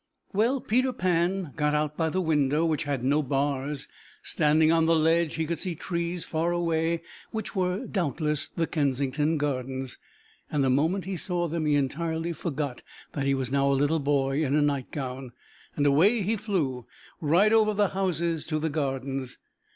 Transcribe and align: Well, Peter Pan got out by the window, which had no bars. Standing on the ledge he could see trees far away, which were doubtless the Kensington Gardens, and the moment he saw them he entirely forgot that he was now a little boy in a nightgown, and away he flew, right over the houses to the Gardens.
Well, 0.33 0.59
Peter 0.61 0.93
Pan 0.93 1.53
got 1.55 1.75
out 1.75 1.95
by 1.95 2.09
the 2.09 2.21
window, 2.21 2.65
which 2.65 2.85
had 2.85 3.03
no 3.03 3.21
bars. 3.21 3.87
Standing 4.23 4.71
on 4.71 4.87
the 4.87 4.95
ledge 4.95 5.35
he 5.35 5.45
could 5.45 5.59
see 5.59 5.75
trees 5.75 6.25
far 6.25 6.51
away, 6.51 7.03
which 7.29 7.55
were 7.55 7.85
doubtless 7.85 8.47
the 8.47 8.65
Kensington 8.65 9.37
Gardens, 9.37 9.99
and 10.51 10.63
the 10.63 10.71
moment 10.71 11.05
he 11.05 11.15
saw 11.17 11.47
them 11.47 11.67
he 11.67 11.75
entirely 11.75 12.33
forgot 12.33 12.81
that 13.11 13.27
he 13.27 13.35
was 13.35 13.51
now 13.51 13.71
a 13.71 13.73
little 13.73 13.99
boy 13.99 14.43
in 14.43 14.55
a 14.55 14.61
nightgown, 14.63 15.33
and 15.75 15.85
away 15.85 16.23
he 16.23 16.35
flew, 16.35 16.87
right 17.19 17.53
over 17.53 17.75
the 17.75 17.89
houses 17.89 18.47
to 18.47 18.57
the 18.57 18.71
Gardens. 18.71 19.37